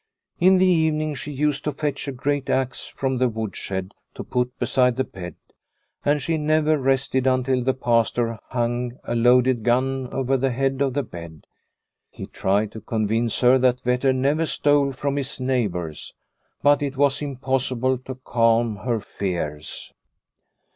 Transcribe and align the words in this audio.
In 0.39 0.57
the 0.57 0.65
evening 0.65 1.13
she 1.13 1.31
used 1.31 1.63
to 1.65 1.71
fetch 1.71 2.07
a 2.07 2.11
great 2.11 2.49
axe 2.49 2.87
from 2.87 3.19
the 3.19 3.29
woodshed 3.29 3.91
to 4.15 4.23
put 4.23 4.57
beside 4.57 4.95
the 4.95 5.03
bed, 5.03 5.35
and 6.03 6.23
she 6.23 6.39
never 6.39 6.79
rested 6.79 7.27
until 7.27 7.63
the 7.63 7.75
Pastor 7.75 8.39
hung 8.49 8.97
a 9.03 9.13
loaded 9.13 9.61
gun 9.61 10.07
over 10.11 10.37
the 10.37 10.49
head 10.49 10.81
of 10.81 10.95
the 10.95 11.03
bed. 11.03 11.45
He 12.09 12.25
tried 12.25 12.71
to 12.71 12.81
convince 12.81 13.41
her 13.41 13.59
that 13.59 13.81
Vetter 13.83 14.11
never 14.11 14.47
stole 14.47 14.91
from 14.91 15.17
his 15.17 15.39
neighbours, 15.39 16.15
but 16.63 16.81
it 16.81 16.97
was 16.97 17.21
impossible 17.21 17.99
to 17.99 18.15
calm 18.15 18.77
her 18.77 18.99
fears. 18.99 19.93